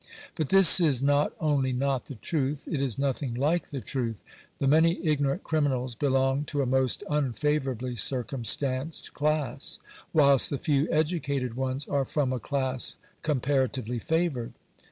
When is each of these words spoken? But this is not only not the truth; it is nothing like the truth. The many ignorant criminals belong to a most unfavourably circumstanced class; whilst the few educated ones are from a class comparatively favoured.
But 0.33 0.49
this 0.49 0.79
is 0.79 1.03
not 1.03 1.31
only 1.39 1.71
not 1.71 2.05
the 2.05 2.15
truth; 2.15 2.67
it 2.67 2.81
is 2.81 2.97
nothing 2.97 3.35
like 3.35 3.69
the 3.69 3.81
truth. 3.81 4.23
The 4.57 4.67
many 4.67 4.99
ignorant 5.05 5.43
criminals 5.43 5.93
belong 5.93 6.43
to 6.45 6.63
a 6.63 6.65
most 6.65 7.03
unfavourably 7.07 7.95
circumstanced 7.95 9.13
class; 9.13 9.77
whilst 10.11 10.49
the 10.49 10.57
few 10.57 10.87
educated 10.89 11.53
ones 11.53 11.85
are 11.87 12.03
from 12.05 12.33
a 12.33 12.39
class 12.39 12.95
comparatively 13.21 13.99
favoured. 13.99 14.53